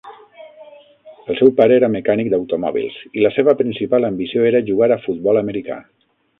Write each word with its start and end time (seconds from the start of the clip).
El 1.33 1.37
seu 1.41 1.51
pare 1.59 1.77
era 1.81 1.89
mecànic 1.97 2.31
d'automòbils 2.35 2.97
i 3.21 3.27
la 3.27 3.33
seva 3.37 3.57
principal 3.63 4.11
ambició 4.11 4.51
era 4.53 4.67
jugar 4.73 4.93
a 4.97 5.01
futbol 5.09 5.45
americà. 5.47 5.83